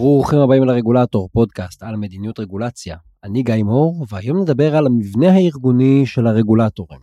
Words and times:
ברוכים 0.00 0.38
הבאים 0.38 0.64
לרגולטור, 0.64 1.28
פודקאסט 1.32 1.82
על 1.82 1.96
מדיניות 1.96 2.38
רגולציה. 2.38 2.96
אני 3.24 3.42
גיא 3.42 3.62
מור, 3.62 4.06
והיום 4.08 4.40
נדבר 4.40 4.76
על 4.76 4.86
המבנה 4.86 5.30
הארגוני 5.30 6.06
של 6.06 6.26
הרגולטורים. 6.26 7.00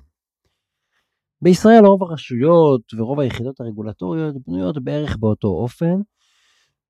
בישראל 1.41 1.85
רוב 1.85 2.03
הרשויות 2.03 2.81
ורוב 2.93 3.19
היחידות 3.19 3.59
הרגולטוריות 3.59 4.35
בנויות 4.47 4.83
בערך 4.83 5.17
באותו 5.17 5.47
אופן. 5.47 5.95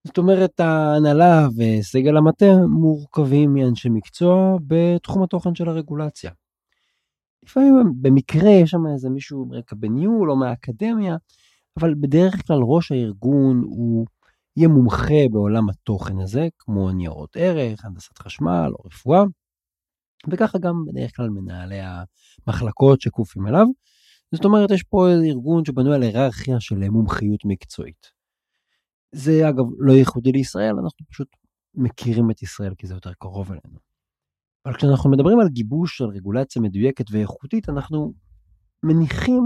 זאת 0.04 0.18
אומרת, 0.18 0.60
ההנהלה 0.60 1.48
וסגל 1.58 2.18
המטה 2.18 2.54
מורכבים 2.70 3.54
מאנשי 3.54 3.90
מקצוע 3.90 4.58
בתחום 4.68 5.24
התוכן 5.24 5.56
של 5.56 5.70
הרגולציה. 5.70 6.32
לפעמים 7.44 7.94
במקרה 8.02 8.50
יש 8.50 8.70
שם 8.70 8.88
איזה 8.94 9.10
מישהו 9.10 9.50
רקע 9.52 9.76
בניהול 9.80 10.32
או 10.32 10.36
מהאקדמיה, 10.36 11.16
אבל 11.80 11.94
בדרך 11.94 12.48
כלל 12.48 12.60
ראש 12.64 12.92
הארגון 12.92 13.62
הוא 13.66 14.06
יהיה 14.58 14.68
מומחה 14.68 15.30
בעולם 15.32 15.70
התוכן 15.70 16.20
הזה, 16.20 16.48
כמו 16.58 16.92
ניירות 16.92 17.38
ערך, 17.40 17.86
הנדסת 17.86 18.18
חשמל 18.18 18.70
או 18.72 18.84
רפואה, 18.86 19.24
וככה 20.32 20.58
גם 20.60 20.74
בדרך 20.88 21.16
כלל 21.16 21.30
מנהלי 21.30 21.80
המחלקות 22.48 23.02
שכפופים 23.02 23.48
אליו. 23.48 23.66
זאת 24.32 24.46
אומרת, 24.46 24.72
יש 24.72 24.84
פה 24.84 25.10
ארגון 25.10 25.66
שבנוי 25.66 25.96
על 25.96 26.04
היררכיה 26.04 26.60
של 26.60 26.90
מומחיות 26.90 27.40
מקצועית. 27.46 28.12
זה 29.12 29.50
אגב 29.50 29.66
לא 29.78 29.94
ייחודי 29.94 30.32
לישראל, 30.32 30.76
אנחנו 30.84 31.06
פשוט 31.12 31.28
מכירים 31.76 32.32
את 32.32 32.42
ישראל 32.42 32.74
כי 32.78 32.88
זה 32.88 32.94
יותר 32.94 33.14
קרוב 33.20 33.52
אלינו. 33.52 33.80
אבל 34.66 34.78
כשאנחנו 34.78 35.10
מדברים 35.10 35.40
על 35.40 35.50
גיבוש 35.50 35.98
של 35.98 36.06
רגולציה 36.06 36.62
מדויקת 36.62 37.06
ואיכותית, 37.12 37.70
אנחנו 37.70 38.14
מניחים 38.84 39.44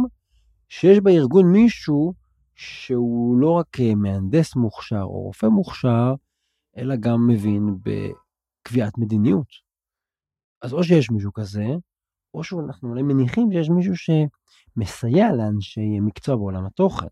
שיש 0.69 0.99
בארגון 0.99 1.51
מישהו 1.51 2.13
שהוא 2.59 3.37
לא 3.37 3.51
רק 3.51 3.79
אה, 3.79 3.95
מהנדס 3.95 4.55
מוכשר 4.55 5.01
או 5.01 5.21
רופא 5.21 5.45
מוכשר, 5.45 6.13
אלא 6.77 6.95
גם 6.95 7.27
מבין 7.27 7.77
בקביעת 7.83 8.97
מדיניות. 8.97 9.47
אז 10.61 10.73
או 10.73 10.83
שיש 10.83 11.11
מישהו 11.11 11.33
כזה, 11.33 11.65
או 12.33 12.43
שאנחנו 12.43 12.89
אולי 12.89 13.03
מניחים 13.03 13.51
שיש 13.51 13.69
מישהו 13.69 13.93
שמסייע 13.95 15.31
לאנשי 15.31 15.99
מקצוע 15.99 16.35
בעולם 16.35 16.65
התוכן. 16.65 17.07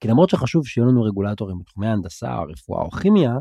כי 0.00 0.08
למרות 0.08 0.30
שחשוב 0.30 0.66
שיהיו 0.66 0.86
לנו 0.86 1.02
רגולטורים 1.02 1.58
בתחומי 1.58 1.86
הנדסה, 1.86 2.38
רפואה 2.42 2.82
או 2.82 2.90
כימיה, 2.90 3.32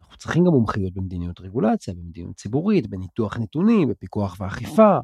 אנחנו 0.00 0.16
צריכים 0.16 0.44
גם 0.44 0.52
מומחיות 0.52 0.94
במדיניות 0.94 1.40
רגולציה, 1.40 1.94
במדיניות 1.94 2.36
ציבורית, 2.36 2.86
בניתוח 2.86 3.36
נתונים, 3.36 3.88
בפיקוח 3.88 4.36
ואכיפה, 4.40 4.98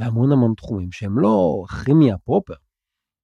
והמון 0.00 0.32
המון 0.32 0.54
תחומים 0.56 0.92
שהם 0.92 1.18
לא 1.18 1.64
כימיה 1.84 2.18
פרופר. 2.18 2.54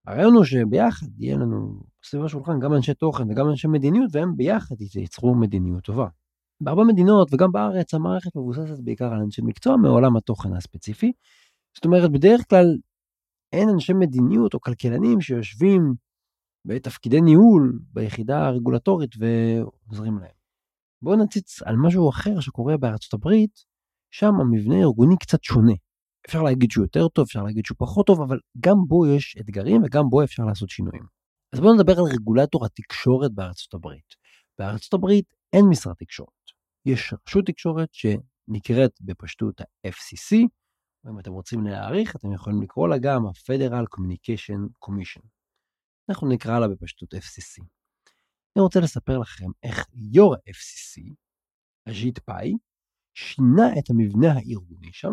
הרעיון 0.06 0.34
הוא 0.34 0.44
שביחד 0.44 1.06
יהיה 1.18 1.36
לנו 1.36 1.80
סביב 2.04 2.24
השולחן 2.24 2.60
גם 2.60 2.74
אנשי 2.74 2.94
תוכן 2.94 3.30
וגם 3.30 3.48
אנשי 3.50 3.68
מדיניות, 3.68 4.10
והם 4.12 4.36
ביחד 4.36 4.76
ייצרו 4.94 5.34
מדיניות 5.34 5.84
טובה. 5.84 6.08
בהרבה 6.60 6.84
מדינות 6.84 7.34
וגם 7.34 7.52
בארץ 7.52 7.94
המערכת 7.94 8.36
מבוססת 8.36 8.80
בעיקר 8.84 9.12
על 9.12 9.20
אנשי 9.20 9.42
מקצוע 9.44 9.76
מעולם 9.76 10.16
התוכן 10.16 10.52
הספציפי. 10.52 11.12
זאת 11.76 11.84
אומרת, 11.84 12.12
בדרך 12.12 12.48
כלל 12.50 12.76
אין 13.52 13.68
אנשי 13.68 13.92
מדיניות 13.92 14.54
או 14.54 14.60
כלכלנים 14.60 15.20
שיושבים 15.20 15.94
בתפקידי 16.64 17.20
ניהול 17.20 17.78
ביחידה 17.92 18.46
הרגולטורית 18.46 19.10
ועוזרים 19.18 20.18
להם. 20.18 20.36
בואו 21.02 21.16
נציץ 21.16 21.62
על 21.62 21.76
משהו 21.76 22.10
אחר 22.10 22.40
שקורה 22.40 22.76
בארצות 22.76 23.14
הברית, 23.14 23.64
שם 24.10 24.34
המבנה 24.40 24.76
הארגוני 24.76 25.16
קצת 25.18 25.44
שונה. 25.44 25.72
אפשר 26.26 26.42
להגיד 26.42 26.70
שהוא 26.70 26.84
יותר 26.84 27.08
טוב, 27.08 27.22
אפשר 27.22 27.42
להגיד 27.42 27.64
שהוא 27.64 27.76
פחות 27.78 28.06
טוב, 28.06 28.20
אבל 28.20 28.38
גם 28.60 28.76
בו 28.88 29.06
יש 29.06 29.36
אתגרים 29.40 29.82
וגם 29.84 30.02
בו 30.10 30.24
אפשר 30.24 30.42
לעשות 30.44 30.70
שינויים. 30.70 31.04
אז 31.52 31.60
בואו 31.60 31.74
נדבר 31.74 31.92
על 31.92 32.04
רגולטור 32.12 32.66
התקשורת 32.66 33.32
בארצות 33.34 33.74
הברית. 33.74 34.14
בארצות 34.58 34.94
הברית 34.94 35.34
אין 35.52 35.64
משרד 35.70 35.94
תקשורת. 35.94 36.28
יש 36.86 37.14
רשות 37.28 37.46
תקשורת 37.46 37.88
שנקראת 37.92 38.90
בפשטות 39.00 39.60
ה-FCC, 39.60 40.36
ואם 41.04 41.18
אתם 41.18 41.32
רוצים 41.32 41.66
להעריך, 41.66 42.16
אתם 42.16 42.32
יכולים 42.32 42.62
לקרוא 42.62 42.88
לה 42.88 42.98
גם 42.98 43.26
ה-Federal 43.26 43.84
Communication 43.96 44.60
Commission. 44.84 45.26
אנחנו 46.08 46.28
נקרא 46.28 46.58
לה 46.58 46.68
בפשטות 46.68 47.14
FCC. 47.14 47.64
אני 48.56 48.62
רוצה 48.62 48.80
לספר 48.80 49.18
לכם 49.18 49.46
איך 49.62 49.86
יו"ר 49.92 50.34
ה-FCC, 50.34 51.14
אג'יט 51.88 52.18
פאי, 52.18 52.52
שינה 53.14 53.68
את 53.78 53.90
המבנה 53.90 54.32
הארגוני 54.32 54.92
שם, 54.92 55.12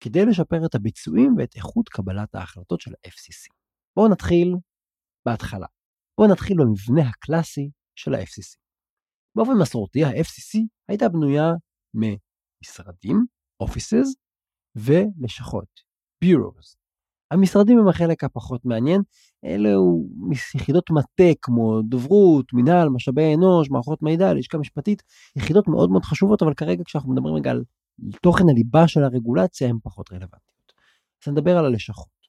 כדי 0.00 0.24
לשפר 0.24 0.66
את 0.66 0.74
הביצועים 0.74 1.34
ואת 1.38 1.56
איכות 1.56 1.88
קבלת 1.88 2.34
ההחלטות 2.34 2.80
של 2.80 2.90
ה-FCC. 2.90 3.52
בואו 3.96 4.08
נתחיל 4.08 4.54
בהתחלה. 5.26 5.66
בואו 6.18 6.30
נתחיל 6.32 6.56
במבנה 6.58 7.08
הקלאסי 7.08 7.70
של 7.96 8.14
ה-FCC. 8.14 8.56
באופן 9.36 9.52
מסורתי 9.62 10.04
ה-FCC 10.04 10.58
הייתה 10.88 11.08
בנויה 11.08 11.52
ממשרדים, 11.94 13.24
offices, 13.62 14.08
ולשכות, 14.76 15.80
bureaus. 16.24 16.76
המשרדים 17.30 17.78
הם 17.78 17.88
החלק 17.88 18.24
הפחות 18.24 18.64
מעניין, 18.64 19.02
אלו 19.44 20.04
יחידות 20.54 20.90
מטה 20.90 21.32
כמו 21.42 21.82
דוברות, 21.82 22.52
מנהל, 22.52 22.88
משאבי 22.88 23.34
אנוש, 23.34 23.70
מערכות 23.70 24.02
מידע, 24.02 24.34
לשכה 24.34 24.58
משפטית, 24.58 25.02
יחידות 25.36 25.68
מאוד 25.68 25.90
מאוד 25.90 26.04
חשובות, 26.04 26.42
אבל 26.42 26.54
כרגע 26.54 26.84
כשאנחנו 26.84 27.12
מדברים 27.12 27.34
רגע 27.34 27.50
על 27.50 27.64
תוכן 28.22 28.44
הליבה 28.50 28.88
של 28.88 29.04
הרגולציה 29.04 29.68
הן 29.68 29.78
פחות 29.82 30.12
רלוונטיות. 30.12 30.72
אז 31.22 31.32
נדבר 31.32 31.58
על 31.58 31.64
הלשכות. 31.64 32.20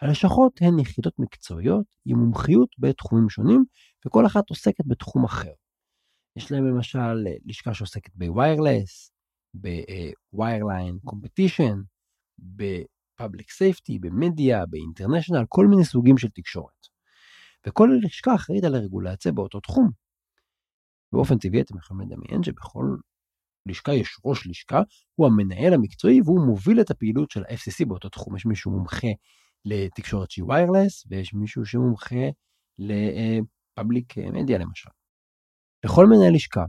הלשכות 0.00 0.62
הן 0.62 0.78
יחידות 0.78 1.18
מקצועיות 1.18 1.86
עם 2.06 2.18
מומחיות 2.18 2.68
בתחומים 2.78 3.28
שונים, 3.28 3.64
וכל 4.06 4.26
אחת 4.26 4.50
עוסקת 4.50 4.86
בתחום 4.86 5.24
אחר. 5.24 5.52
יש 6.36 6.52
להם 6.52 6.66
למשל 6.66 7.26
לשכה 7.44 7.74
שעוסקת 7.74 8.12
ב 8.14 8.24
wireless, 8.24 9.12
ב 9.54 9.70
wireline 9.70 10.98
competition, 11.04 11.80
ב 12.38 12.54
public 12.54 13.50
safety, 13.50 13.98
במדיה, 13.98 14.66
ב 14.66 14.71
international, 14.71 15.44
כל 15.48 15.66
מיני 15.66 15.84
סוגים 15.84 16.18
של 16.18 16.28
תקשורת. 16.28 16.86
וכל 17.66 17.90
לשכה 18.02 18.34
אחראית 18.34 18.64
על 18.64 18.74
הרגולציה 18.74 19.32
באותו 19.32 19.60
תחום. 19.60 19.90
באופן 21.12 21.38
טבעי 21.38 21.60
אתם 21.60 21.78
יכולים 21.78 22.10
לדמיין 22.10 22.42
שבכל 22.42 22.96
לשכה 23.66 23.94
יש 23.94 24.20
ראש 24.24 24.46
לשכה, 24.46 24.80
הוא 25.14 25.26
המנהל 25.26 25.74
המקצועי 25.74 26.20
והוא 26.24 26.46
מוביל 26.46 26.80
את 26.80 26.90
הפעילות 26.90 27.30
של 27.30 27.42
ה-FCC 27.44 27.86
באותו 27.88 28.08
תחום. 28.08 28.36
יש 28.36 28.46
מישהו 28.46 28.70
מומחה 28.70 29.08
לתקשורת 29.64 30.30
שהיא 30.30 30.44
ויירלס, 30.44 31.06
ויש 31.08 31.34
מישהו 31.34 31.66
שמומחה 31.66 32.24
לפאבליק 32.78 34.18
מדיה 34.18 34.58
למשל. 34.58 34.90
לכל 35.84 36.06
מנהל 36.06 36.34
לשכה 36.34 36.64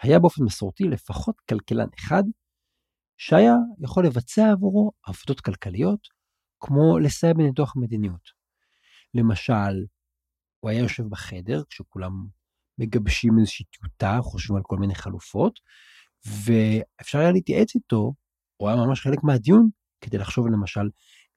היה 0.00 0.18
באופן 0.18 0.44
מסורתי 0.44 0.84
לפחות 0.84 1.40
כלכלן 1.48 1.88
אחד, 1.98 2.22
שהיה 3.16 3.54
יכול 3.84 4.06
לבצע 4.06 4.50
עבורו 4.52 4.92
עבודות 5.06 5.40
כלכליות, 5.40 6.08
כמו 6.60 6.98
לסייע 6.98 7.32
בניתוח 7.32 7.76
המדיניות. 7.76 8.40
למשל, 9.14 9.84
הוא 10.60 10.70
היה 10.70 10.80
יושב 10.80 11.04
בחדר 11.10 11.62
כשכולם 11.70 12.12
מגבשים 12.78 13.38
איזושהי 13.40 13.64
טיוטה, 13.66 14.18
חושבים 14.22 14.56
על 14.56 14.62
כל 14.62 14.76
מיני 14.76 14.94
חלופות, 14.94 15.60
ואפשר 16.26 17.18
היה 17.18 17.32
להתייעץ 17.32 17.74
איתו, 17.74 18.12
הוא 18.56 18.68
היה 18.68 18.76
ממש 18.76 19.00
חלק 19.00 19.24
מהדיון, 19.24 19.68
כדי 20.00 20.18
לחשוב 20.18 20.46
למשל 20.46 20.88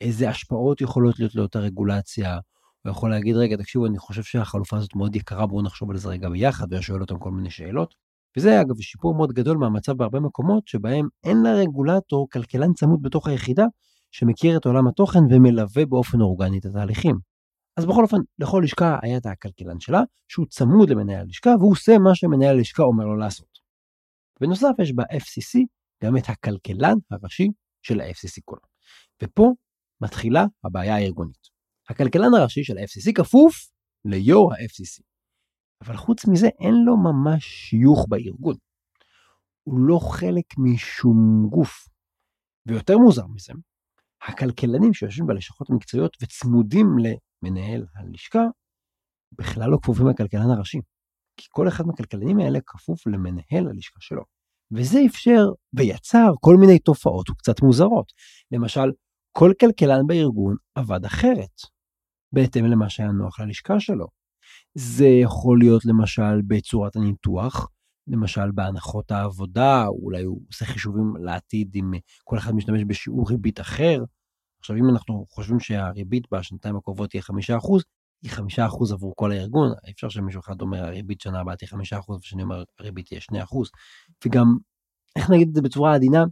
איזה 0.01 0.29
השפעות 0.29 0.81
יכולות 0.81 1.19
להיות 1.19 1.35
לאותה 1.35 1.59
רגולציה. 1.59 2.39
הוא 2.85 2.91
יכול 2.91 3.09
להגיד, 3.09 3.35
רגע, 3.35 3.57
תקשיבו, 3.57 3.85
אני 3.85 3.99
חושב 3.99 4.23
שהחלופה 4.23 4.77
הזאת 4.77 4.95
מאוד 4.95 5.15
יקרה, 5.15 5.47
בואו 5.47 5.61
נחשוב 5.61 5.91
על 5.91 5.97
זה 5.97 6.09
רגע 6.09 6.29
ביחד, 6.29 6.67
והיה 6.69 6.81
שואל 6.81 7.01
אותם 7.01 7.19
כל 7.19 7.31
מיני 7.31 7.49
שאלות. 7.49 7.95
וזה 8.37 8.61
אגב 8.61 8.75
שיפור 8.81 9.15
מאוד 9.15 9.33
גדול 9.33 9.57
מהמצב 9.57 9.91
בהרבה 9.91 10.19
מקומות 10.19 10.67
שבהם 10.67 11.07
אין 11.23 11.43
לרגולטור 11.43 12.27
כלכלן 12.29 12.73
צמוד 12.73 13.01
בתוך 13.01 13.27
היחידה 13.27 13.65
שמכיר 14.11 14.57
את 14.57 14.65
עולם 14.65 14.87
התוכן 14.87 15.19
ומלווה 15.29 15.85
באופן 15.85 16.21
אורגני 16.21 16.59
את 16.59 16.65
התהליכים. 16.65 17.15
אז 17.77 17.85
בכל 17.85 18.03
אופן, 18.03 18.17
לכל 18.39 18.61
לשכה 18.63 18.97
היה 19.01 19.17
את 19.17 19.25
הכלכלן 19.25 19.79
שלה, 19.79 20.01
שהוא 20.27 20.45
צמוד 20.49 20.89
למנהל 20.89 21.19
הלשכה, 21.19 21.49
והוא 21.59 21.71
עושה 21.71 21.97
מה 21.97 22.15
שמנהל 22.15 22.57
הלשכה 22.57 22.83
אומר 22.83 23.05
לו 23.05 23.15
לעשות. 23.15 23.52
בנוסף, 24.41 24.79
יש 24.81 24.91
ב-FCC 24.91 25.59
גם 26.03 26.17
את 26.17 26.23
הכלכלן 26.29 26.97
הראשי 27.11 27.47
של 27.81 28.01
ה-FCC 28.01 28.41
כולו. 28.45 28.61
ופה 29.23 29.53
מתחילה 30.01 30.45
הבעיה 30.63 30.95
הארגונית. 30.95 31.47
הכלכלן 31.89 32.33
הראשי 32.39 32.63
של 32.63 32.77
ה-FCC 32.77 33.11
כפוף 33.15 33.55
ליו"ר 34.05 34.53
ה-FCC. 34.53 35.03
אבל 35.81 35.97
חוץ 35.97 36.25
מזה 36.27 36.47
אין 36.47 36.75
לו 36.85 36.97
ממש 36.97 37.45
שיוך 37.45 38.05
בארגון. 38.09 38.55
הוא 39.63 39.79
לא 39.79 39.99
חלק 39.99 40.45
משום 40.57 41.47
גוף. 41.49 41.87
ויותר 42.65 42.97
מוזר 42.97 43.27
מזה, 43.27 43.53
הכלכלנים 44.21 44.93
שיושבים 44.93 45.27
בלשכות 45.27 45.69
המקצועיות 45.69 46.17
וצמודים 46.21 46.87
למנהל 46.97 47.85
הלשכה, 47.95 48.43
בכלל 49.31 49.69
לא 49.69 49.77
כפופים 49.81 50.07
לכלכלן 50.07 50.49
הראשי. 50.55 50.77
כי 51.37 51.47
כל 51.49 51.67
אחד 51.67 51.87
מהכלכלנים 51.87 52.39
האלה 52.39 52.59
כפוף 52.65 53.07
למנהל 53.07 53.67
הלשכה 53.67 53.99
שלו. 53.99 54.23
וזה 54.71 54.99
אפשר 55.05 55.45
ויצר 55.73 56.31
כל 56.39 56.55
מיני 56.55 56.79
תופעות 56.79 57.29
קצת 57.37 57.61
מוזרות. 57.61 58.11
למשל, 58.51 58.91
כל 59.31 59.51
כלכלן 59.59 60.07
בארגון 60.07 60.55
עבד 60.75 61.05
אחרת, 61.05 61.61
בהתאם 62.31 62.65
למה 62.65 62.89
שהיה 62.89 63.11
נוח 63.11 63.39
ללשכה 63.39 63.79
שלו. 63.79 64.07
זה 64.75 65.05
יכול 65.07 65.59
להיות 65.59 65.85
למשל 65.85 66.41
בצורת 66.47 66.95
הניתוח, 66.95 67.67
למשל 68.07 68.51
בהנחות 68.51 69.11
העבודה, 69.11 69.85
אולי 69.87 70.23
הוא 70.23 70.41
עושה 70.47 70.65
חישובים 70.65 71.13
לעתיד 71.19 71.75
אם 71.75 71.91
כל 72.23 72.37
אחד 72.37 72.55
משתמש 72.55 72.81
בשיעור 72.87 73.29
ריבית 73.29 73.59
אחר. 73.59 74.03
עכשיו, 74.59 74.75
אם 74.75 74.89
אנחנו 74.89 75.25
חושבים 75.29 75.59
שהריבית 75.59 76.23
בשנתיים 76.31 76.75
הקרובות 76.75 77.09
תהיה 77.09 77.21
חמישה 77.21 77.57
אחוז, 77.57 77.83
היא 78.23 78.31
חמישה 78.31 78.65
אחוז 78.65 78.91
עבור 78.91 79.13
כל 79.15 79.31
הארגון, 79.31 79.71
אי 79.87 79.91
אפשר 79.91 80.09
שמישהו 80.09 80.39
אחד 80.39 80.61
אומר 80.61 80.85
הריבית 80.85 81.21
שנה 81.21 81.39
הבאה 81.39 81.55
תהיה 81.55 81.69
חמישה 81.69 81.99
אחוז, 81.99 82.17
ושאני 82.17 82.43
אומר 82.43 82.63
הריבית 82.79 83.07
תהיה 83.07 83.21
שני 83.21 83.43
אחוז. 83.43 83.69
וגם, 84.25 84.57
איך 85.15 85.29
נגיד 85.29 85.47
את 85.47 85.55
זה 85.55 85.61
בצורה 85.61 85.95
עדינה, 85.95 86.23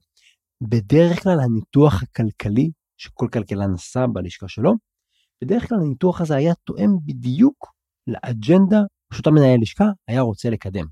בדרך 0.62 1.24
כלל 1.24 1.40
הניתוח 1.40 2.04
הכלכלי 2.04 2.72
שכל 2.98 3.28
כלכלן 3.34 3.74
עשה 3.74 4.08
בלשכה 4.14 4.48
שלו, 4.48 4.74
בדרך 5.44 5.70
כלל 5.70 5.78
הניתוח 5.86 6.22
הזה 6.22 6.36
היה 6.36 6.54
תואם 6.64 6.90
בדיוק 7.06 7.68
לאג'נדה 8.08 8.82
שאותה 9.14 9.32
מנהל 9.32 9.60
לשכה 9.62 9.86
היה 10.08 10.22
רוצה 10.22 10.50
לקדם. 10.50 10.86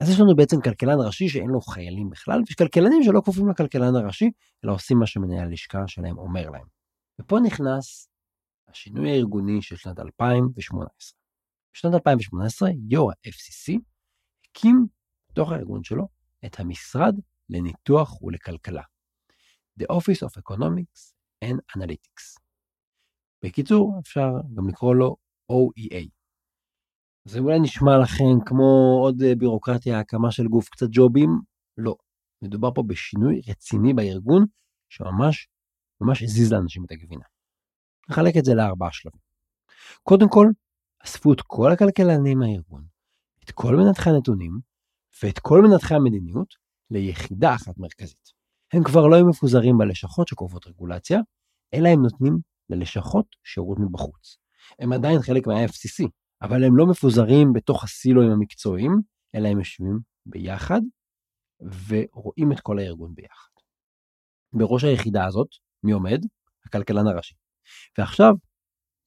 אז 0.00 0.10
יש 0.10 0.20
לנו 0.20 0.36
בעצם 0.36 0.60
כלכלן 0.60 0.96
ראשי 1.06 1.28
שאין 1.28 1.48
לו 1.48 1.60
חיילים 1.60 2.10
בכלל, 2.10 2.40
ויש 2.40 2.54
כלכלנים 2.54 3.02
שלא 3.02 3.20
כפופים 3.20 3.48
לכלכלן 3.48 3.96
הראשי, 3.96 4.30
אלא 4.64 4.72
עושים 4.72 4.98
מה 4.98 5.06
שמנהל 5.06 5.46
הלשכה 5.46 5.78
שלהם 5.86 6.18
אומר 6.18 6.50
להם. 6.50 6.66
ופה 7.20 7.40
נכנס 7.40 8.08
השינוי 8.74 9.10
הארגוני 9.10 9.62
של 9.62 9.76
שנת 9.76 9.98
2018. 9.98 11.18
בשנת 11.74 11.94
2018 11.94 12.68
יו"ר 12.88 13.10
ה-FCC 13.10 13.78
הקים 14.44 14.86
בתוך 15.30 15.52
הארגון 15.52 15.84
שלו 15.84 16.08
את 16.46 16.60
המשרד 16.60 17.14
לניתוח 17.48 18.22
ולכלכלה. 18.22 18.82
The 19.80 19.84
Office 19.92 20.28
of 20.28 20.40
Economics 20.42 21.12
and 21.44 21.58
Analytics. 21.76 22.40
בקיצור, 23.44 24.00
אפשר 24.02 24.28
גם 24.54 24.68
לקרוא 24.68 24.94
לו 24.94 25.16
OEA. 25.52 26.08
זה 27.24 27.38
אולי 27.38 27.60
נשמע 27.60 27.98
לכם 28.02 28.44
כמו 28.46 29.00
עוד 29.02 29.16
בירוקרטיה, 29.38 30.00
הקמה 30.00 30.30
של 30.30 30.46
גוף 30.48 30.68
קצת 30.68 30.86
ג'ובים, 30.90 31.30
לא. 31.78 31.94
מדובר 32.42 32.74
פה 32.74 32.82
בשינוי 32.86 33.40
רציני 33.48 33.94
בארגון, 33.94 34.46
שממש 34.88 35.48
ממש 36.00 36.22
הזיז 36.22 36.52
לאנשים 36.52 36.84
את 36.84 36.92
הגבינה. 36.92 37.33
נחלק 38.08 38.36
את 38.36 38.44
זה 38.44 38.54
לארבעה 38.54 38.92
שלבים. 38.92 39.20
קודם 40.02 40.28
כל, 40.28 40.46
אספו 41.04 41.32
את 41.32 41.40
כל 41.40 41.72
הכלכלנים 41.72 42.38
מהארגון, 42.38 42.84
את 43.44 43.50
כל 43.50 43.76
מנתחי 43.76 44.10
הנתונים 44.10 44.60
ואת 45.22 45.38
כל 45.38 45.62
מנתחי 45.62 45.94
המדיניות 45.94 46.54
ליחידה 46.90 47.54
אחת 47.54 47.78
מרכזית. 47.78 48.32
הם 48.72 48.84
כבר 48.84 49.06
לא 49.06 49.16
היו 49.16 49.26
מפוזרים 49.26 49.78
בלשכות 49.78 50.28
שקובעות 50.28 50.66
רגולציה, 50.66 51.18
אלא 51.74 51.88
הם 51.88 52.02
נותנים 52.02 52.38
ללשכות 52.70 53.26
שירות 53.44 53.78
מבחוץ. 53.78 54.36
הם 54.78 54.92
עדיין 54.92 55.22
חלק 55.22 55.46
מה-FCC, 55.46 56.08
אבל 56.42 56.64
הם 56.64 56.76
לא 56.76 56.86
מפוזרים 56.86 57.52
בתוך 57.52 57.84
הסילואים 57.84 58.30
המקצועיים, 58.30 58.92
אלא 59.34 59.48
הם 59.48 59.58
יושבים 59.58 59.98
ביחד 60.26 60.80
ורואים 61.88 62.52
את 62.52 62.60
כל 62.60 62.78
הארגון 62.78 63.14
ביחד. 63.14 63.50
בראש 64.52 64.84
היחידה 64.84 65.26
הזאת, 65.26 65.48
מי 65.82 65.92
עומד? 65.92 66.20
הכלכלן 66.66 67.06
הראשי. 67.06 67.34
ועכשיו, 67.98 68.34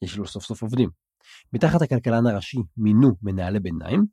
יש 0.03 0.17
לו 0.17 0.27
סוף 0.27 0.43
סוף 0.43 0.61
עובדים. 0.61 0.89
מתחת 1.53 1.81
הכלכלן 1.81 2.27
הראשי 2.27 2.57
מינו 2.77 3.11
מנהלי 3.21 3.59
ביניים, 3.59 4.05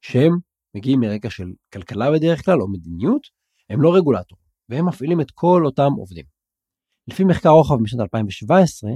שהם 0.00 0.32
מגיעים 0.76 1.00
מרקע 1.00 1.30
של 1.30 1.52
כלכלה 1.72 2.10
בדרך 2.10 2.44
כלל, 2.44 2.60
או 2.60 2.68
מדיניות, 2.68 3.26
הם 3.70 3.82
לא 3.82 3.94
רגולטור, 3.96 4.38
והם 4.68 4.88
מפעילים 4.88 5.20
את 5.20 5.30
כל 5.30 5.62
אותם 5.64 5.92
עובדים. 5.96 6.24
לפי 7.08 7.24
מחקר 7.24 7.48
רוחב 7.48 7.76
משנת 7.76 8.00
2017, 8.00 8.90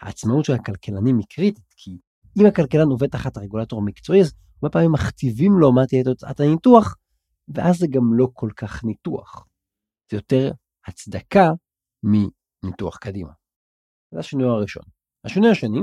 העצמאות 0.00 0.44
של 0.44 0.52
הכלכלנים 0.52 1.18
היא 1.18 1.26
קריטית, 1.28 1.74
כי 1.76 1.98
אם 2.40 2.46
הכלכלן 2.46 2.88
עובד 2.88 3.08
תחת 3.08 3.36
הרגולטור 3.36 3.80
המקצועי, 3.80 4.20
אז 4.20 4.34
הרבה 4.62 4.72
פעמים 4.72 4.92
מכתיבים 4.92 5.52
לו 5.52 5.72
מה 5.72 5.86
תהיה 5.86 6.04
תוצאת 6.04 6.40
הניתוח, 6.40 6.96
ואז 7.48 7.76
זה 7.76 7.86
גם 7.90 8.14
לא 8.14 8.28
כל 8.32 8.50
כך 8.56 8.84
ניתוח. 8.84 9.46
זה 10.10 10.16
יותר 10.16 10.50
הצדקה 10.86 11.50
מניתוח 12.02 12.96
קדימה. 12.96 13.32
זה 14.10 14.18
השינוי 14.18 14.48
הראשון. 14.48 14.82
השינוי 15.24 15.50
השני, 15.50 15.80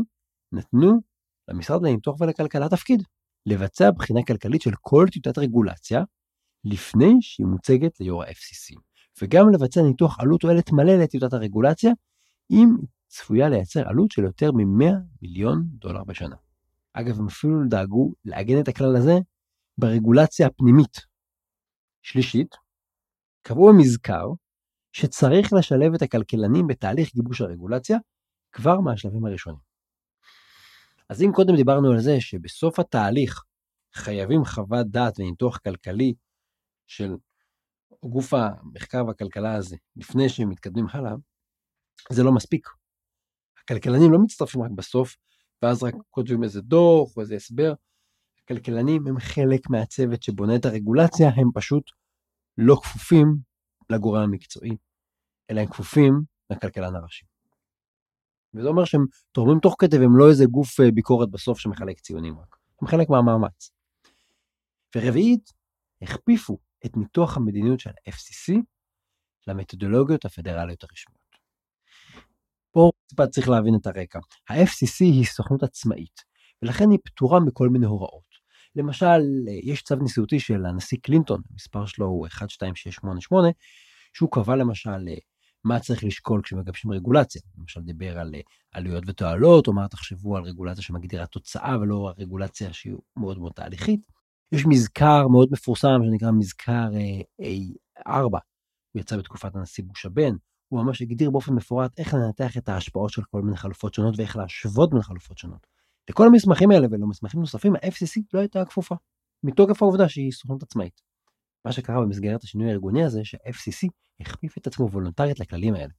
נתנו 0.51 1.01
למשרד 1.48 1.81
לניתוח 1.83 2.22
ולכלכלה 2.22 2.69
תפקיד, 2.69 3.04
לבצע 3.45 3.92
בחינה 3.92 4.19
כלכלית 4.27 4.62
של 4.62 4.72
כל 4.81 5.06
טיוטת 5.12 5.38
רגולציה 5.38 6.04
לפני 6.63 7.13
שהיא 7.22 7.48
מוצגת 7.48 8.00
ליו"ר 8.00 8.24
ה-FCC, 8.24 8.80
וגם 9.22 9.50
לבצע 9.54 9.81
ניתוח 9.81 10.19
עלות 10.19 10.42
תועלת 10.42 10.72
מלא 10.72 10.94
לטיוטת 10.94 11.33
הרגולציה, 11.33 11.92
אם 12.51 12.69
היא 12.80 12.88
צפויה 13.07 13.50
לייצר 13.50 13.88
עלות 13.89 14.12
של 14.12 14.24
יותר 14.24 14.51
מ-100 14.51 14.94
מיליון 15.22 15.63
דולר 15.68 16.04
בשנה. 16.04 16.36
אגב, 16.94 17.19
הם 17.19 17.27
אפילו 17.27 17.60
דאגו 17.69 18.13
לעגן 18.25 18.60
את 18.60 18.68
הכלל 18.68 18.95
הזה 18.95 19.13
ברגולציה 19.77 20.48
הפנימית. 20.48 20.98
שלישית, 22.01 22.56
קבעו 23.42 23.68
במזכר 23.68 24.25
שצריך 24.92 25.54
לשלב 25.54 25.94
את 25.94 26.01
הכלכלנים 26.01 26.68
בתהליך 26.68 27.13
גיבוש 27.13 27.42
הרגולציה 27.42 27.98
כבר 28.56 28.80
מהשלבים 28.80 29.25
הראשונים. 29.25 29.60
אז 31.10 31.22
אם 31.22 31.31
קודם 31.36 31.56
דיברנו 31.56 31.92
על 31.92 32.00
זה 32.00 32.22
שבסוף 32.22 32.80
התהליך 32.80 33.44
חייבים 33.94 34.46
חוות 34.46 34.88
דעת 34.88 35.19
וניתוח 35.19 35.57
כלכלי 35.57 36.13
של 36.88 37.16
גוף 38.06 38.34
המחקר 38.34 39.06
והכלכלה 39.07 39.56
הזה 39.56 39.75
לפני 39.96 40.30
שהם 40.30 40.50
מתקדמים 40.50 40.86
הלאה, 40.92 41.12
זה 42.12 42.24
לא 42.24 42.31
מספיק. 42.31 42.68
הכלכלנים 43.63 44.12
לא 44.12 44.19
מצטרפים 44.24 44.62
רק 44.62 44.72
בסוף, 44.72 45.16
ואז 45.62 45.84
רק 45.84 45.94
כותבים 46.10 46.44
איזה 46.44 46.62
דוח 46.62 47.18
או 47.18 47.22
איזה 47.22 47.36
הסבר. 47.36 47.74
הכלכלנים 48.44 49.08
הם 49.08 49.19
חלק 49.19 49.69
מהצוות 49.69 50.24
שבונה 50.24 50.56
את 50.56 50.66
הרגולציה, 50.66 51.30
הם 51.36 51.48
פשוט 51.54 51.92
לא 52.58 52.75
כפופים 52.84 53.36
לגורם 53.90 54.22
המקצועי, 54.22 54.78
אלא 55.50 55.62
הם 55.62 55.68
כפופים 55.68 56.22
לכלכלן 56.50 56.96
הראשי. 56.96 57.35
וזה 58.56 58.68
אומר 58.68 58.86
שהם 58.86 59.06
תורמים 59.31 59.60
תוך 59.60 59.75
כדי 59.80 59.98
והם 59.98 60.18
לא 60.18 60.30
איזה 60.30 60.46
גוף 60.46 60.80
אה, 60.80 60.92
ביקורת 60.92 61.31
בסוף 61.31 61.60
שמחלק 61.60 62.00
ציונים 62.00 62.40
רק, 62.40 62.56
הם 62.81 62.88
חלק 62.88 63.10
מהמאמץ. 63.10 63.72
ורביעית, 64.96 65.50
הכפיפו 66.02 66.57
את 66.86 66.98
ניתוח 66.98 67.38
המדיניות 67.38 67.80
של 67.80 67.90
FCC 68.10 68.54
למתודולוגיות 69.48 70.25
הפדרליות 70.25 70.84
הרשמיות. 70.84 71.25
פה 72.72 72.92
טיפה 73.07 73.28
צריך 73.28 73.50
להבין 73.50 73.75
את 73.75 73.88
הרקע. 73.88 74.19
ה-FCC 74.50 75.00
היא 75.00 75.25
סוכנות 75.25 75.63
עצמאית, 75.63 76.22
ולכן 76.62 76.92
היא 76.92 77.00
פטורה 77.06 77.40
מכל 77.40 77.69
מיני 77.69 77.86
הוראות. 77.86 78.36
למשל, 78.75 79.22
יש 79.63 79.84
צו 79.84 79.96
נשיאותי 79.96 80.39
של 80.39 80.65
הנשיא 80.65 80.98
קלינטון, 81.01 81.41
המספר 81.51 81.86
שלו 81.86 82.06
הוא 82.06 82.25
12688, 82.25 83.48
שהוא 84.13 84.32
קבע 84.32 84.56
למשל 84.56 85.08
מה 85.65 85.79
צריך 85.79 86.03
לשקול 86.03 86.41
כשמגבשים 86.43 86.91
רגולציה. 86.91 87.41
למשל 87.57 87.81
דיבר 87.81 88.19
על 88.19 88.36
עלויות 88.74 89.03
ותועלות, 89.07 89.67
או 89.67 89.74
מה 89.74 89.88
תחשבו 89.88 90.38
על 90.38 90.43
רגולציה 90.43 90.84
שמגדירה 90.84 91.25
תוצאה 91.25 91.79
ולא 91.81 92.13
רגולציה 92.17 92.74
שהיא 92.74 92.93
מאוד 93.17 93.39
מאוד 93.39 93.51
תהליכית. 93.55 94.01
יש 94.51 94.65
מזכר 94.65 95.27
מאוד 95.27 95.50
מפורסם 95.51 96.00
שנקרא 96.05 96.31
מזכר 96.31 96.88
A4, 97.41 98.38
הוא 98.91 99.01
יצא 99.01 99.17
בתקופת 99.17 99.55
הנשיא 99.55 99.84
בוש 99.88 100.05
הבן, 100.05 100.36
הוא 100.67 100.84
ממש 100.84 101.01
הגדיר 101.01 101.31
באופן 101.31 101.53
מפורט 101.53 102.00
איך 102.00 102.13
לנתח 102.13 102.57
את 102.57 102.69
ההשפעות 102.69 103.10
של 103.10 103.22
כל 103.24 103.41
מיני 103.41 103.57
חלופות 103.57 103.93
שונות 103.93 104.13
ואיך 104.17 104.38
להשוות 104.38 104.89
בין 104.89 105.01
חלופות 105.01 105.38
שונות. 105.38 105.67
לכל 106.10 106.27
המסמכים 106.27 106.72
האלה 106.72 106.88
ולמסמכים 106.91 107.39
נוספים, 107.39 107.75
ה-FCC 107.75 108.22
לא 108.34 108.39
הייתה 108.39 108.65
כפופה, 108.65 108.95
מתוקף 109.43 109.81
העובדה 109.81 110.10
שהיא 110.10 110.31
סוכנות 110.31 110.63
עצמאית. 110.63 111.01
מה 111.65 111.72
שקרה 111.72 112.01
במסגרת 112.01 112.43
השינוי 112.43 112.69
הארגוני 112.69 113.03
הזה, 113.03 113.19
שה-FCC 113.24 113.89
הכפיף 114.19 114.57
את 114.57 114.67
עצמו 114.67 114.89
וולונטרית 114.89 115.39
לכללים 115.39 115.74
האלה. 115.75 115.93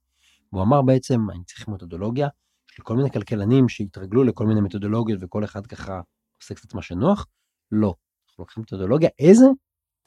הוא 0.49 0.61
אמר 0.61 0.81
בעצם, 0.81 1.29
אני 1.31 1.43
צריך 1.43 1.67
מתודולוגיה 1.67 2.27
של 2.71 2.83
כל 2.83 2.95
מיני 2.95 3.11
כלכלנים 3.11 3.69
שהתרגלו 3.69 4.23
לכל 4.23 4.45
מיני 4.45 4.61
מתודולוגיות 4.61 5.19
וכל 5.23 5.43
אחד 5.43 5.67
ככה 5.67 6.01
עושה 6.41 6.55
קצת 6.55 6.73
מה 6.73 6.81
שנוח. 6.81 7.27
לא, 7.71 7.95
אנחנו 8.29 8.41
לוקחים 8.41 8.63
מתודולוגיה, 8.63 9.09
איזה? 9.19 9.45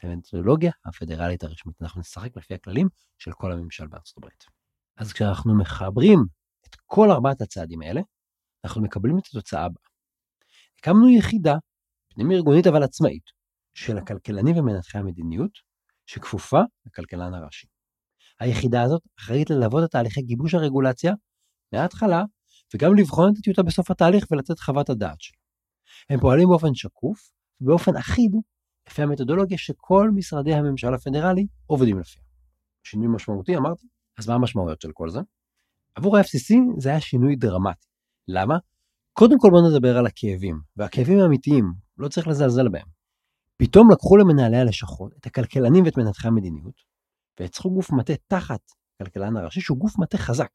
המתודולוגיה 0.02 0.72
הפדרלית 0.84 1.42
הרשמית. 1.42 1.82
אנחנו 1.82 2.00
נשחק 2.00 2.36
לפי 2.36 2.54
הכללים 2.54 2.88
של 3.18 3.32
כל 3.32 3.52
הממשל 3.52 3.86
בארצות 3.86 4.18
הברית. 4.18 4.44
אז 4.96 5.12
כשאנחנו 5.12 5.58
מחברים 5.58 6.18
את 6.66 6.76
כל 6.86 7.10
ארבעת 7.10 7.40
הצעדים 7.40 7.82
האלה, 7.82 8.00
אנחנו 8.64 8.82
מקבלים 8.82 9.18
את 9.18 9.26
התוצאה 9.26 9.64
הבאה. 9.64 9.82
הקמנו 10.78 11.08
יחידה 11.08 11.54
פנימי 12.08 12.34
ארגונית 12.34 12.66
אבל 12.66 12.82
עצמאית 12.82 13.39
של 13.80 13.99
הכלכלנים 13.99 14.56
ומנתחי 14.56 14.99
המדיניות, 14.99 15.50
שכפופה 16.06 16.60
לכלכלן 16.87 17.34
הראשי. 17.34 17.66
היחידה 18.40 18.82
הזאת 18.82 19.02
אחראית 19.18 19.50
ללוות 19.50 19.84
את 19.84 19.90
תהליכי 19.90 20.22
גיבוש 20.22 20.54
הרגולציה 20.54 21.12
מההתחלה, 21.72 22.22
וגם 22.75 22.96
לבחון 22.96 23.32
את 23.32 23.38
הטיוטה 23.38 23.62
בסוף 23.62 23.90
התהליך 23.90 24.25
ולתת 24.30 24.58
חוות 24.58 24.90
הדעת 24.90 25.20
שלה. 25.20 25.38
הם 26.10 26.20
פועלים 26.20 26.49
באופן 26.49 26.75
שקוף 26.75 27.30
ובאופן 27.60 27.96
אחיד 27.96 28.32
לפי 28.88 29.02
המתודולוגיה 29.02 29.58
שכל 29.58 30.10
משרדי 30.14 30.54
הממשל 30.54 30.94
הפדרלי 30.94 31.46
עובדים 31.66 31.99
לפיה. 31.99 32.22
שינוי 32.82 33.08
משמעותי 33.08 33.56
אמרתי? 33.56 33.87
אז 34.18 34.28
מה 34.28 34.34
המשמעויות 34.34 34.80
של 34.80 34.90
כל 34.92 35.10
זה? 35.10 35.20
עבור 35.94 36.16
ה-FCC 36.16 36.54
זה 36.78 36.88
היה 36.88 37.00
שינוי 37.00 37.37
דרמטי. 37.37 37.87
למה? 38.28 38.58
קודם 39.12 39.38
כל 39.38 39.49
בוא 39.50 39.70
נדבר 39.70 39.99
על 39.99 40.06
הכאבים, 40.06 40.60
והכאבים 40.76 41.18
האמיתיים, 41.18 41.72
לא 41.99 42.08
צריך 42.08 42.28
לזלזל 42.28 42.68
בהם. 42.68 43.00
פתאום 43.60 43.90
לקחו 43.90 44.16
למנהלי 44.16 44.56
הלשכות 44.56 45.12
את 45.20 45.26
הכלכלנים 45.26 45.84
ואת 45.84 45.98
מנתחי 45.98 46.28
המדיניות, 46.28 46.74
ויצרו 47.40 47.74
גוף 47.74 47.90
מטה 47.92 48.12
תחת 48.26 48.60
הכלכלן 49.00 49.36
הראשי, 49.36 49.60
שהוא 49.60 49.78
גוף 49.78 49.98
מטה 49.98 50.18
חזק. 50.18 50.50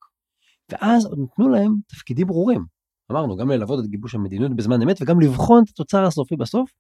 ואז 0.72 1.06
עוד 1.06 1.20
נתנו 1.20 1.50
להם 1.50 1.76
תפקידים 1.88 2.28
ברורים. 2.28 2.66
אמרנו, 3.12 3.36
גם 3.36 3.50
ללוות 3.50 3.80
את 3.80 3.90
גיבוש 3.90 4.16
המדיניות 4.16 4.56
בזמן 4.56 4.82
אמת, 4.82 5.02
וגם 5.02 5.20
לבחון 5.20 5.64
את 5.64 5.70
התוצר 5.70 6.06
הסופי 6.06 6.36
בסוף, 6.36 6.72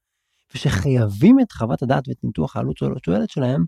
ושחייבים 0.55 1.39
את 1.39 1.51
חוות 1.51 1.83
הדעת 1.83 2.07
ואת 2.07 2.23
ניתוח 2.23 2.55
העלות 2.55 2.75
תועלת 3.03 3.29
שלהם 3.29 3.65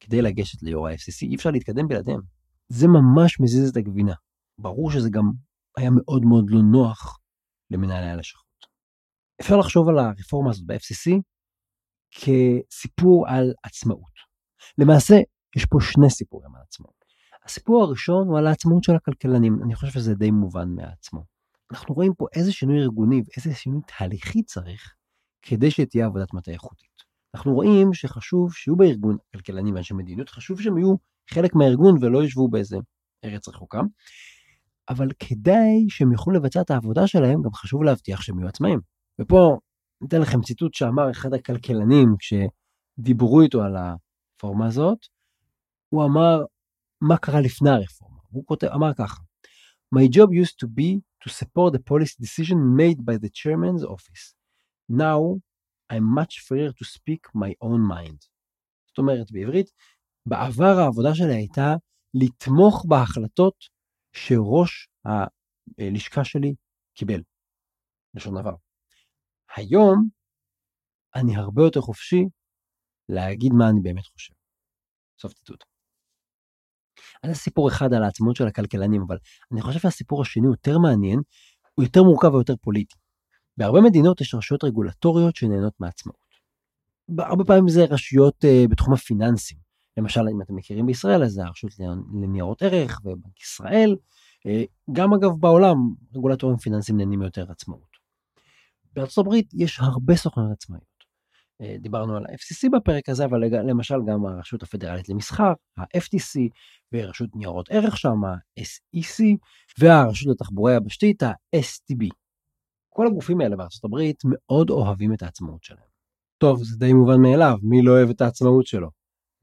כדי 0.00 0.22
לגשת 0.22 0.62
ליו"ר 0.62 0.88
ה-FCC, 0.88 1.22
אי 1.22 1.34
אפשר 1.34 1.50
להתקדם 1.50 1.88
בלעדיהם. 1.88 2.20
זה 2.68 2.88
ממש 2.88 3.40
מזיז 3.40 3.68
את 3.68 3.76
הגבינה. 3.76 4.14
ברור 4.58 4.90
שזה 4.90 5.10
גם 5.10 5.30
היה 5.76 5.90
מאוד 5.90 6.24
מאוד 6.24 6.44
לא 6.48 6.60
נוח 6.72 7.18
למנהלי 7.70 8.10
הלשכות. 8.10 8.46
אפשר 9.40 9.56
לחשוב 9.56 9.88
על 9.88 9.98
הרפורמה 9.98 10.50
הזאת 10.50 10.66
ב-FCC 10.66 11.20
כסיפור 12.16 13.28
על 13.28 13.52
עצמאות. 13.62 14.16
למעשה, 14.78 15.14
יש 15.56 15.66
פה 15.66 15.78
שני 15.80 16.10
סיפורים 16.10 16.54
על 16.54 16.62
עצמאות. 16.68 16.96
הסיפור 17.44 17.82
הראשון 17.82 18.28
הוא 18.28 18.38
על 18.38 18.46
העצמאות 18.46 18.84
של 18.84 18.94
הכלכלנים, 18.94 19.58
אני 19.64 19.74
חושב 19.74 19.92
שזה 19.92 20.14
די 20.14 20.30
מובן 20.30 20.68
מעצמו. 20.68 21.24
אנחנו 21.72 21.94
רואים 21.94 22.14
פה 22.14 22.26
איזה 22.34 22.52
שינוי 22.52 22.78
ארגוני 22.78 23.22
ואיזה 23.26 23.54
שינוי 23.54 23.80
תהליכי 23.86 24.42
צריך 24.42 24.94
כדי 25.42 25.70
שתהיה 25.70 26.06
עבודת 26.06 26.34
מטה 26.34 26.50
איכותית. 26.50 26.96
אנחנו 27.34 27.54
רואים 27.54 27.94
שחשוב 27.94 28.52
שיהיו 28.54 28.76
בארגון 28.76 29.16
כלכלנים 29.32 29.74
ואנשי 29.74 29.94
מדיניות, 29.94 30.28
חשוב 30.28 30.60
שהם 30.60 30.78
יהיו 30.78 30.94
חלק 31.30 31.54
מהארגון 31.54 32.04
ולא 32.04 32.24
ישבו 32.24 32.48
באיזה 32.48 32.76
ארץ 33.24 33.48
רחוקה, 33.48 33.80
אבל 34.88 35.08
כדי 35.18 35.86
שהם 35.88 36.12
יוכלו 36.12 36.34
לבצע 36.34 36.60
את 36.60 36.70
העבודה 36.70 37.06
שלהם, 37.06 37.42
גם 37.42 37.52
חשוב 37.54 37.82
להבטיח 37.82 38.22
שהם 38.22 38.38
יהיו 38.38 38.48
עצמאים. 38.48 38.80
ופה 39.20 39.58
ניתן 40.00 40.20
לכם 40.20 40.40
ציטוט 40.42 40.74
שאמר 40.74 41.10
אחד 41.10 41.34
הכלכלנים 41.34 42.08
כשדיברו 42.18 43.42
איתו 43.42 43.62
על 43.62 43.76
הרפורמה 43.76 44.66
הזאת, 44.66 44.98
הוא 45.88 46.04
אמר, 46.04 46.38
מה 47.00 47.16
קרה 47.16 47.40
לפני 47.40 47.70
הרפורמה? 47.70 48.18
הוא 48.30 48.44
כותב, 48.46 48.66
אמר 48.66 48.94
ככה, 48.94 49.22
My 49.94 50.08
job 50.08 50.32
used 50.32 50.58
to 50.58 50.66
be 50.66 51.02
to 51.22 51.30
support 51.30 51.72
the 51.72 51.78
policy 51.78 52.16
decision 52.18 52.58
made 52.76 53.04
by 53.04 53.16
the 53.16 53.30
chairman's 53.30 53.84
office. 53.84 54.34
Now 54.88 55.40
I'm 55.88 56.02
much 56.02 56.40
freer 56.40 56.72
to 56.72 56.84
speak 56.84 57.22
my 57.34 57.54
own 57.62 57.80
mind. 57.80 58.26
זאת 58.86 58.98
אומרת 58.98 59.32
בעברית, 59.32 59.70
בעבר 60.26 60.78
העבודה 60.78 61.14
שלי 61.14 61.34
הייתה 61.34 61.74
לתמוך 62.14 62.84
בהחלטות 62.88 63.54
שראש 64.12 64.88
הלשכה 65.78 66.24
שלי 66.24 66.54
קיבל. 66.94 67.22
לשון 68.14 68.36
עבר. 68.36 68.54
היום 69.56 70.08
אני 71.14 71.36
הרבה 71.36 71.62
יותר 71.62 71.80
חופשי 71.80 72.24
להגיד 73.08 73.52
מה 73.52 73.68
אני 73.68 73.80
באמת 73.80 74.06
חושב. 74.06 74.34
סוף 75.20 75.32
ציטוט. 75.32 75.64
אז 77.22 77.30
זה 77.30 77.36
סיפור 77.36 77.68
אחד 77.68 77.92
על 77.92 78.02
העצמאות 78.02 78.36
של 78.36 78.46
הכלכלנים, 78.46 79.02
אבל 79.08 79.16
אני 79.52 79.62
חושב 79.62 79.78
שהסיפור 79.78 80.22
השני 80.22 80.46
יותר 80.46 80.78
מעניין, 80.78 81.20
הוא 81.74 81.84
יותר 81.84 82.02
מורכב 82.02 82.34
ויותר 82.34 82.56
פוליטי. 82.56 82.96
בהרבה 83.56 83.80
מדינות 83.80 84.20
יש 84.20 84.34
רשויות 84.34 84.64
רגולטוריות 84.64 85.36
שנהנות 85.36 85.74
מעצמאות. 85.80 86.26
הרבה 87.18 87.44
פעמים 87.44 87.68
זה 87.68 87.84
רשויות 87.84 88.44
uh, 88.44 88.68
בתחום 88.70 88.94
הפיננסים. 88.94 89.58
למשל, 89.96 90.20
אם 90.32 90.42
אתם 90.42 90.56
מכירים 90.56 90.86
בישראל, 90.86 91.24
אז 91.24 91.32
זה 91.32 91.44
הרשות 91.44 91.70
לניירות 92.20 92.62
ערך 92.62 93.00
ובנק 93.04 93.40
ישראל. 93.40 93.96
Uh, 94.38 94.92
גם 94.92 95.14
אגב 95.14 95.30
בעולם, 95.40 95.76
רגולטורים 96.14 96.56
פיננסיים 96.56 96.98
נהנים 96.98 97.18
מיותר 97.18 97.50
עצמאות. 97.50 97.85
בארצות 98.96 99.26
הברית 99.26 99.50
יש 99.54 99.80
הרבה 99.80 100.16
סוכנויות 100.16 100.52
עצמאיות. 100.52 100.96
אה, 101.60 101.76
דיברנו 101.80 102.16
על 102.16 102.24
ה-FCC 102.26 102.70
בפרק 102.72 103.08
הזה, 103.08 103.24
אבל 103.24 103.40
למשל 103.44 103.94
גם 104.06 104.26
הרשות 104.26 104.62
הפדרלית 104.62 105.08
למסחר, 105.08 105.52
ה-FTC, 105.76 106.40
ורשות 106.92 107.30
ניירות 107.34 107.68
ערך 107.70 107.96
שם, 107.96 108.24
ה-SEC, 108.24 109.24
והרשות 109.78 110.28
לתחבורה 110.34 110.72
יבשתית, 110.72 111.22
ה-STB. 111.22 112.08
כל 112.88 113.06
הגופים 113.06 113.40
האלה 113.40 113.56
בארצות 113.56 113.84
הברית 113.84 114.22
מאוד 114.24 114.70
אוהבים 114.70 115.14
את 115.14 115.22
העצמאות 115.22 115.62
שלהם. 115.62 115.88
טוב, 116.38 116.62
זה 116.62 116.76
די 116.78 116.92
מובן 116.92 117.20
מאליו, 117.22 117.56
מי 117.62 117.82
לא 117.82 117.92
אוהב 117.92 118.10
את 118.10 118.20
העצמאות 118.20 118.66
שלו? 118.66 118.90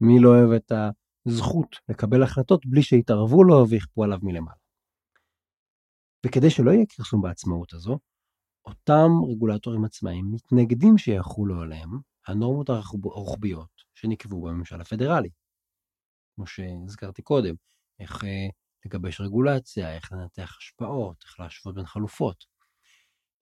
מי 0.00 0.20
לא 0.20 0.28
אוהב 0.28 0.50
את 0.50 0.72
הזכות 1.26 1.76
לקבל 1.88 2.22
החלטות 2.22 2.66
בלי 2.66 2.82
שיתערבו 2.82 3.44
לו 3.44 3.68
ויכפו 3.68 4.04
עליו 4.04 4.18
מלמעלה? 4.22 4.56
וכדי 6.26 6.50
שלא 6.50 6.70
יהיה 6.70 6.84
כרסום 6.88 7.22
בעצמאות 7.22 7.72
הזו, 7.74 7.98
אותם 8.66 9.10
רגולטורים 9.30 9.84
עצמאיים 9.84 10.32
מתנגדים 10.32 10.98
שיחולו 10.98 11.60
עליהם 11.60 11.90
הנורמות 12.26 12.68
הרוחביות 12.68 13.70
שנקבעו 13.94 14.42
בממשל 14.42 14.80
הפדרלי. 14.80 15.28
כמו 16.34 16.46
שהזכרתי 16.46 17.22
קודם, 17.22 17.54
איך 18.00 18.24
אה, 18.24 18.46
לגבש 18.86 19.20
רגולציה, 19.20 19.94
איך 19.94 20.12
לנתח 20.12 20.56
השפעות, 20.58 21.16
איך 21.24 21.40
להשוות 21.40 21.74
בין 21.74 21.86
חלופות. 21.86 22.44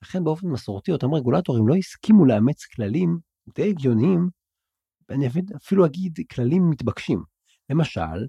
לכן 0.03 0.25
באופן 0.25 0.47
מסורתי 0.47 0.93
אותם 0.93 1.15
רגולטורים 1.15 1.69
לא 1.69 1.75
הסכימו 1.75 2.25
לאמץ 2.25 2.65
כללים 2.65 3.19
די 3.55 3.71
הגיוניים, 3.71 4.29
ואני 5.09 5.27
אפילו 5.57 5.87
אגיד 5.87 6.19
כללים 6.35 6.71
מתבקשים. 6.71 7.23
למשל, 7.71 8.27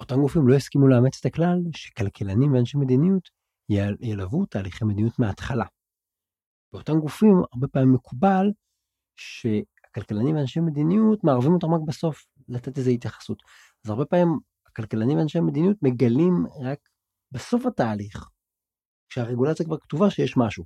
אותם 0.00 0.16
גופים 0.16 0.48
לא 0.48 0.54
הסכימו 0.54 0.88
לאמץ 0.88 1.18
את 1.20 1.26
הכלל 1.26 1.58
שכלכלנים 1.76 2.52
ואנשי 2.52 2.78
מדיניות 2.78 3.30
ילוו 4.00 4.46
תהליכי 4.46 4.84
מדיניות 4.84 5.18
מההתחלה. 5.18 5.64
באותם 6.72 6.98
גופים 6.98 7.42
הרבה 7.52 7.68
פעמים 7.68 7.92
מקובל 7.92 8.46
שהכלכלנים 9.16 10.36
ואנשי 10.36 10.60
מדיניות 10.60 11.24
מערבים 11.24 11.52
אותם 11.52 11.74
רק 11.74 11.80
בסוף 11.86 12.26
לתת 12.48 12.78
איזו 12.78 12.90
התייחסות. 12.90 13.42
אז 13.84 13.90
הרבה 13.90 14.04
פעמים 14.04 14.38
הכלכלנים 14.66 15.18
ואנשי 15.18 15.40
מדיניות 15.40 15.76
מגלים 15.82 16.46
רק 16.60 16.78
בסוף 17.32 17.66
התהליך, 17.66 18.28
כשהרגולציה 19.08 19.66
כבר 19.66 19.78
כתובה 19.78 20.10
שיש 20.10 20.36
משהו. 20.36 20.64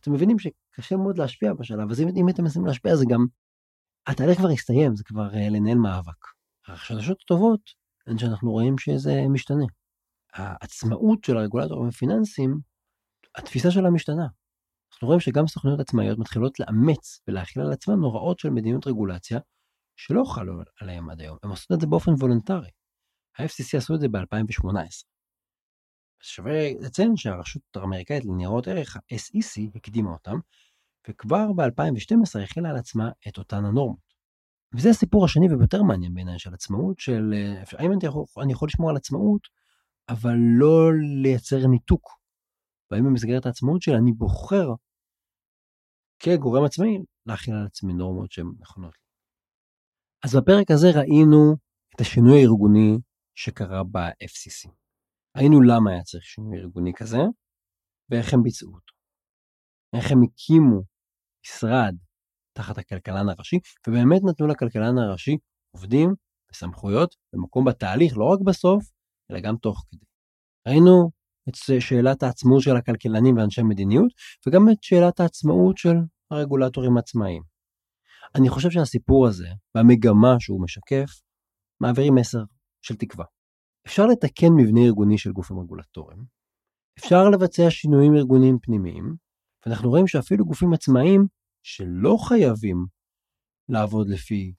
אתם 0.00 0.12
מבינים 0.12 0.36
שקשה 0.38 0.96
מאוד 0.96 1.18
להשפיע 1.18 1.52
בשלב, 1.54 1.90
אז 1.90 2.00
אם, 2.00 2.08
אם 2.08 2.28
אתם 2.28 2.42
מנסים 2.42 2.66
להשפיע 2.66 2.96
זה 2.96 3.04
גם, 3.10 3.26
התהליך 4.06 4.38
כבר 4.38 4.48
הסתיים, 4.48 4.96
זה 4.96 5.04
כבר 5.04 5.30
אה, 5.30 5.36
לנהל 5.36 5.78
מאבק. 5.78 6.26
החדשות 6.66 7.18
הטובות 7.24 7.60
הן 8.06 8.18
שאנחנו 8.18 8.50
רואים 8.50 8.78
שזה 8.78 9.22
משתנה. 9.32 9.64
העצמאות 10.32 11.24
של 11.24 11.36
הרגולטורים 11.36 11.88
הפיננסיים, 11.88 12.58
התפיסה 13.34 13.70
שלה 13.70 13.90
משתנה. 13.90 14.26
אנחנו 15.02 15.08
רואים 15.08 15.20
שגם 15.20 15.46
סוכנויות 15.46 15.80
עצמאיות 15.80 16.18
מתחילות 16.18 16.60
לאמץ 16.60 17.20
ולהחיל 17.28 17.62
על 17.62 17.72
עצמן 17.72 17.94
הוראות 17.94 18.38
של 18.38 18.50
מדיניות 18.50 18.86
רגולציה 18.86 19.38
שלא 19.96 20.24
חלו 20.24 20.52
עליהם 20.80 21.10
עד 21.10 21.20
היום, 21.20 21.38
הם 21.42 21.50
עושות 21.50 21.72
את 21.72 21.80
זה 21.80 21.86
באופן 21.86 22.10
וולונטרי. 22.12 22.70
ה-FCC 23.38 23.76
עשו 23.76 23.94
את 23.94 24.00
זה 24.00 24.08
ב-2018. 24.08 25.04
שווה 26.20 26.72
לציין 26.80 27.16
שהרשות 27.16 27.62
האמריקאית 27.74 28.24
לניירות 28.24 28.68
ערך, 28.68 28.96
ה-SEC, 28.96 29.70
הקדימה 29.74 30.10
אותם, 30.10 30.38
וכבר 31.08 31.52
ב-2012 31.52 32.40
הכילה 32.44 32.70
על 32.70 32.76
עצמה 32.76 33.10
את 33.28 33.38
אותן 33.38 33.64
הנורמות. 33.64 34.12
וזה 34.74 34.90
הסיפור 34.90 35.24
השני 35.24 35.46
ויותר 35.54 35.82
מעניין 35.82 36.14
בעיניי 36.14 36.38
של 36.38 36.54
עצמאות, 36.54 36.98
של 36.98 37.34
אה, 37.34 37.62
האם 37.78 37.92
אני 37.92 38.06
יכול, 38.06 38.24
אני 38.42 38.52
יכול 38.52 38.68
לשמור 38.68 38.90
על 38.90 38.96
עצמאות, 38.96 39.48
אבל 40.08 40.36
לא 40.58 40.90
לייצר 41.22 41.66
ניתוק. 41.66 42.08
והאם 42.90 43.04
במסגרת 43.04 43.46
העצמאות 43.46 43.82
שלי 43.82 43.94
אני 43.94 44.12
בוחר 44.12 44.68
כגורם 46.24 46.64
עצמאי 46.64 46.98
להכיל 47.26 47.54
על 47.54 47.66
עצמי 47.66 47.92
נורמות 47.92 48.32
שהן 48.32 48.46
נכונות. 48.60 48.94
אז 50.24 50.36
בפרק 50.36 50.70
הזה 50.70 50.86
ראינו 50.98 51.56
את 51.96 52.00
השינוי 52.00 52.38
הארגוני 52.40 52.98
שקרה 53.34 53.84
ב-FCC. 53.84 54.70
ראינו 55.36 55.60
למה 55.60 55.90
היה 55.90 56.02
צריך 56.02 56.24
שינוי 56.24 56.58
ארגוני 56.58 56.92
כזה, 56.96 57.18
ואיך 58.10 58.34
הם 58.34 58.42
ביצעו 58.42 58.68
אותו. 58.74 58.92
איך 59.96 60.12
הם 60.12 60.18
הקימו 60.22 60.82
משרד 61.46 61.94
תחת 62.56 62.78
הכלכלן 62.78 63.28
הראשי, 63.28 63.56
ובאמת 63.88 64.20
נתנו 64.24 64.46
לכלכלן 64.46 64.98
הראשי 64.98 65.36
עובדים 65.74 66.08
וסמכויות 66.50 67.14
במקום 67.32 67.64
בתהליך, 67.64 68.12
לא 68.16 68.24
רק 68.24 68.38
בסוף, 68.46 68.84
אלא 69.30 69.40
גם 69.40 69.56
תוך 69.56 69.84
כדי. 69.90 70.06
ראינו 70.68 71.10
את 71.48 71.54
שאלת 71.80 72.22
העצמאות 72.22 72.62
של 72.62 72.76
הכלכלנים 72.76 73.36
ואנשי 73.36 73.62
מדיניות, 73.62 74.12
וגם 74.46 74.62
את 74.72 74.82
שאלת 74.82 75.20
העצמאות 75.20 75.78
של 75.78 75.96
הרגולטורים 76.32 76.98
עצמאיים. 76.98 77.42
אני 78.34 78.48
חושב 78.48 78.70
שהסיפור 78.70 79.26
הזה, 79.26 79.48
והמגמה 79.74 80.36
שהוא 80.40 80.62
משקף, 80.62 81.10
מעבירים 81.80 82.14
מסר 82.14 82.42
של 82.82 82.96
תקווה. 82.96 83.24
אפשר 83.86 84.06
לתקן 84.06 84.52
מבנה 84.56 84.80
ארגוני 84.80 85.18
של 85.18 85.32
גופים 85.32 85.58
רגולטוריים, 85.58 86.24
אפשר 86.98 87.28
לבצע 87.32 87.70
שינויים 87.70 88.16
ארגוניים 88.16 88.58
פנימיים, 88.62 89.16
ואנחנו 89.66 89.90
רואים 89.90 90.06
שאפילו 90.06 90.44
גופים 90.44 90.72
עצמאיים 90.72 91.26
שלא 91.62 92.16
חייבים 92.28 92.86
לעבוד 93.68 94.08
לפי 94.08 94.52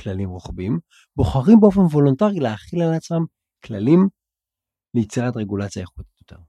כללים 0.00 0.28
רוחביים, 0.28 0.78
בוחרים 1.16 1.60
באופן 1.60 1.80
וולונטרי 1.80 2.40
להכיל 2.40 2.82
על 2.82 2.94
עצמם 2.94 3.24
כללים 3.64 4.08
ליצירת 4.94 5.36
רגולציה 5.36 5.82
איכותית 5.82 6.20
יותר. 6.20 6.42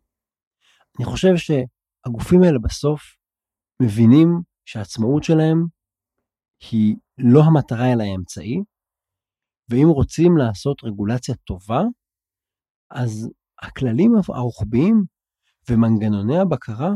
אני 0.97 1.05
חושב 1.05 1.33
שהגופים 1.35 2.43
האלה 2.43 2.59
בסוף 2.59 3.01
מבינים 3.81 4.27
שהעצמאות 4.71 5.23
שלהם 5.23 5.65
היא 6.71 6.95
לא 7.17 7.41
המטרה 7.43 7.93
אלא 7.93 8.03
האמצעי, 8.03 8.57
ואם 9.69 9.87
רוצים 9.87 10.37
לעשות 10.37 10.83
רגולציה 10.83 11.35
טובה, 11.35 11.81
אז 12.89 13.29
הכללים 13.61 14.11
הרוחביים 14.27 15.03
ומנגנוני 15.69 16.39
הבקרה 16.39 16.89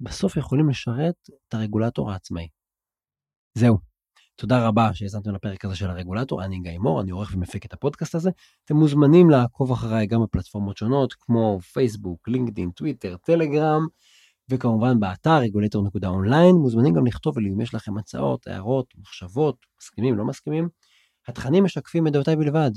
בסוף 0.00 0.36
יכולים 0.36 0.68
לשרת 0.68 1.14
את 1.48 1.54
הרגולטור 1.54 2.12
העצמאי. 2.12 2.48
זהו. 3.54 3.78
תודה 4.36 4.68
רבה 4.68 4.94
שהאזנתם 4.94 5.34
לפרק 5.34 5.64
הזה 5.64 5.76
של 5.76 5.90
הרגולטור, 5.90 6.44
אני 6.44 6.60
גיא 6.60 6.78
מור, 6.78 7.00
אני 7.00 7.10
עורך 7.10 7.30
ומפיק 7.34 7.66
את 7.66 7.72
הפודקאסט 7.72 8.14
הזה. 8.14 8.30
אתם 8.64 8.76
מוזמנים 8.76 9.30
לעקוב 9.30 9.72
אחריי 9.72 10.06
גם 10.06 10.22
בפלטפורמות 10.22 10.76
שונות, 10.76 11.14
כמו 11.14 11.60
פייסבוק, 11.60 12.28
לינקדאין, 12.28 12.70
טוויטר, 12.70 13.16
טלגרם, 13.16 13.86
וכמובן 14.50 15.00
באתר 15.00 15.38
רגולטור.אונליין. 15.38 16.54
מוזמנים 16.54 16.94
גם 16.94 17.06
לכתוב 17.06 17.38
לי 17.38 17.48
אם 17.48 17.60
יש 17.60 17.74
לכם 17.74 17.98
הצעות, 17.98 18.46
הערות, 18.46 18.86
מחשבות, 18.98 19.56
מסכימים, 19.80 20.18
לא 20.18 20.24
מסכימים. 20.24 20.68
התכנים 21.28 21.64
משקפים 21.64 22.06
את 22.06 22.12
דעותיי 22.12 22.36
בלבד, 22.36 22.70